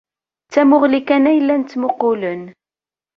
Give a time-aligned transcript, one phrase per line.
[0.45, 2.43] D tamuɣli kan ay llan ttmuqqulen.